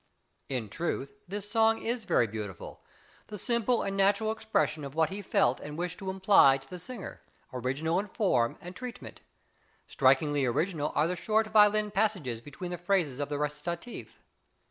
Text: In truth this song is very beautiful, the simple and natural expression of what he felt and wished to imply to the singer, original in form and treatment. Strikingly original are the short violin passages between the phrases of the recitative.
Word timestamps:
In 0.49 0.67
truth 0.67 1.13
this 1.27 1.47
song 1.47 1.77
is 1.79 2.05
very 2.05 2.25
beautiful, 2.25 2.83
the 3.27 3.37
simple 3.37 3.83
and 3.83 3.95
natural 3.95 4.31
expression 4.31 4.83
of 4.83 4.95
what 4.95 5.11
he 5.11 5.21
felt 5.21 5.59
and 5.59 5.77
wished 5.77 5.99
to 5.99 6.09
imply 6.09 6.57
to 6.57 6.67
the 6.67 6.79
singer, 6.79 7.21
original 7.53 7.99
in 7.99 8.07
form 8.07 8.57
and 8.61 8.75
treatment. 8.75 9.21
Strikingly 9.87 10.43
original 10.43 10.91
are 10.95 11.07
the 11.07 11.15
short 11.15 11.45
violin 11.49 11.91
passages 11.91 12.41
between 12.41 12.71
the 12.71 12.79
phrases 12.79 13.19
of 13.19 13.29
the 13.29 13.37
recitative. 13.37 14.17